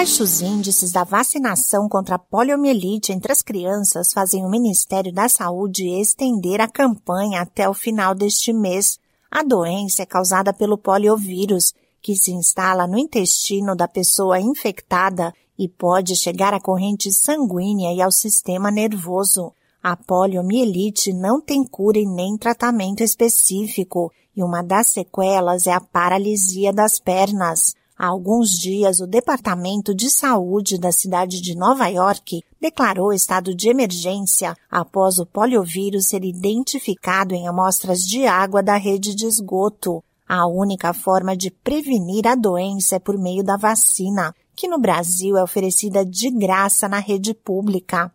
[0.00, 5.86] baixos índices da vacinação contra a poliomielite entre as crianças fazem o Ministério da Saúde
[6.00, 8.98] estender a campanha até o final deste mês.
[9.30, 15.68] A doença é causada pelo poliovírus, que se instala no intestino da pessoa infectada e
[15.68, 19.52] pode chegar à corrente sanguínea e ao sistema nervoso.
[19.82, 25.80] A poliomielite não tem cura e nem tratamento específico, e uma das sequelas é a
[25.80, 27.78] paralisia das pernas.
[28.02, 33.68] Há alguns dias, o Departamento de Saúde da cidade de Nova York declarou estado de
[33.68, 40.02] emergência após o poliovírus ser identificado em amostras de água da rede de esgoto.
[40.26, 45.36] A única forma de prevenir a doença é por meio da vacina, que no Brasil
[45.36, 48.10] é oferecida de graça na rede pública.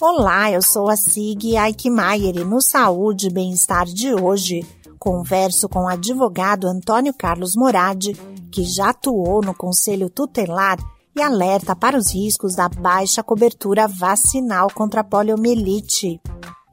[0.00, 4.66] Olá, eu sou a Sig Aikmaier e no Saúde e Bem-Estar de hoje
[5.04, 8.14] Converso com o advogado Antônio Carlos Moradi,
[8.50, 10.78] que já atuou no Conselho Tutelar
[11.14, 16.18] e alerta para os riscos da baixa cobertura vacinal contra a poliomielite.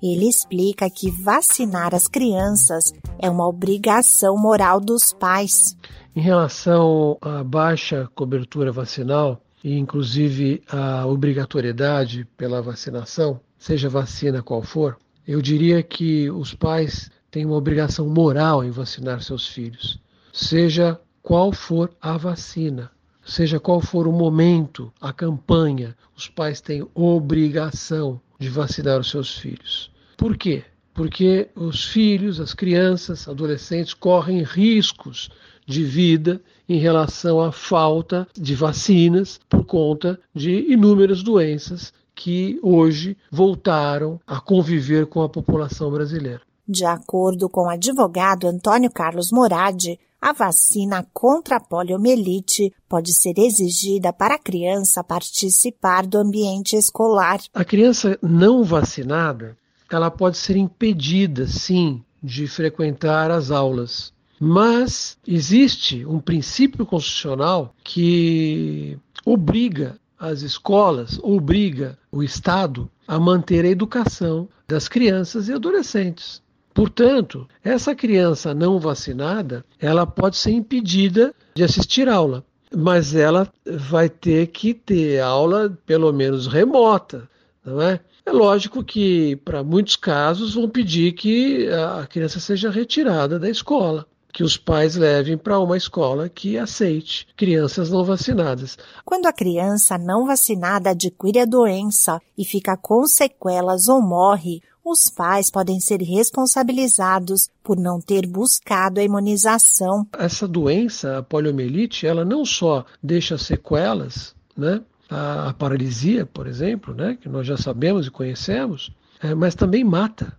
[0.01, 5.75] Ele explica que vacinar as crianças é uma obrigação moral dos pais.
[6.15, 14.63] Em relação à baixa cobertura vacinal, e inclusive a obrigatoriedade pela vacinação, seja vacina qual
[14.63, 19.97] for, eu diria que os pais têm uma obrigação moral em vacinar seus filhos,
[20.33, 22.91] seja qual for a vacina,
[23.25, 29.37] seja qual for o momento, a campanha, os pais têm obrigação de vacinar os seus
[29.37, 29.89] filhos.
[30.17, 30.63] Por quê?
[30.93, 35.29] Porque os filhos, as crianças, adolescentes correm riscos
[35.65, 43.15] de vida em relação à falta de vacinas por conta de inúmeras doenças que hoje
[43.31, 46.41] voltaram a conviver com a população brasileira.
[46.73, 53.37] De acordo com o advogado Antônio Carlos Moradi, a vacina contra a poliomielite pode ser
[53.37, 57.41] exigida para a criança participar do ambiente escolar.
[57.53, 59.57] A criança não vacinada,
[59.91, 64.13] ela pode ser impedida, sim, de frequentar as aulas.
[64.39, 73.69] Mas existe um princípio constitucional que obriga as escolas, obriga o Estado a manter a
[73.69, 76.41] educação das crianças e adolescentes.
[76.73, 82.43] Portanto, essa criança não vacinada, ela pode ser impedida de assistir aula,
[82.75, 87.29] mas ela vai ter que ter aula pelo menos remota,
[87.65, 87.99] não é?
[88.25, 94.05] É lógico que para muitos casos vão pedir que a criança seja retirada da escola,
[94.31, 98.77] que os pais levem para uma escola que aceite crianças não vacinadas.
[99.03, 105.09] Quando a criança não vacinada adquire a doença e fica com sequelas ou morre, os
[105.09, 110.07] pais podem ser responsabilizados por não ter buscado a imunização.
[110.17, 114.81] Essa doença, a poliomielite, ela não só deixa sequelas, né?
[115.09, 117.17] A, paralisia, por exemplo, né?
[117.19, 120.37] que nós já sabemos e conhecemos, é, mas também mata.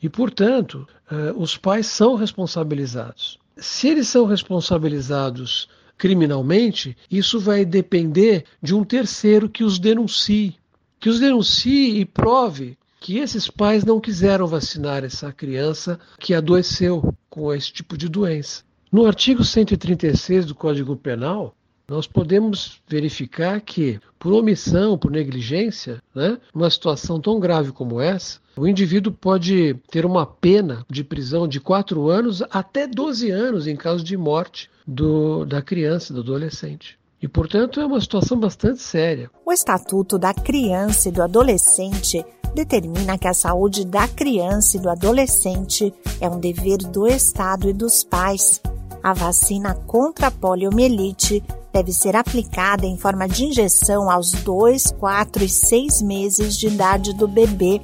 [0.00, 3.38] E, portanto, é, os pais são responsabilizados.
[3.56, 10.56] Se eles são responsabilizados criminalmente, isso vai depender de um terceiro que os denuncie.
[11.00, 17.12] Que os denuncie e prove que esses pais não quiseram vacinar essa criança que adoeceu
[17.28, 18.62] com esse tipo de doença.
[18.92, 21.52] No artigo 136 do Código Penal,
[21.88, 28.38] nós podemos verificar que, por omissão, por negligência, né, uma situação tão grave como essa,
[28.56, 33.74] o indivíduo pode ter uma pena de prisão de 4 anos até 12 anos em
[33.74, 36.96] caso de morte do, da criança, do adolescente.
[37.20, 39.28] E, portanto, é uma situação bastante séria.
[39.44, 42.24] O Estatuto da Criança e do Adolescente
[42.54, 47.72] determina que a saúde da criança e do adolescente é um dever do Estado e
[47.72, 48.60] dos pais.
[49.02, 51.42] A vacina contra a poliomielite
[51.72, 57.12] deve ser aplicada em forma de injeção aos 2, 4 e 6 meses de idade
[57.14, 57.80] do bebê.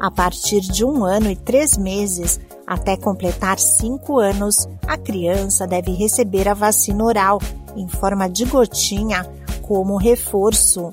[0.00, 5.92] A partir de um ano e três meses, até completar cinco anos, a criança deve
[5.92, 7.38] receber a vacina oral
[7.76, 9.26] em forma de gotinha
[9.62, 10.92] como reforço.